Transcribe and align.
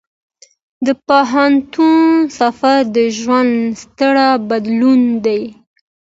د 0.85 0.87
پوهنتون 1.07 2.03
سفر 2.39 2.79
د 2.95 2.97
ژوند 3.19 3.53
ستر 3.81 4.15
بدلون 4.49 5.01
دی. 5.25 5.41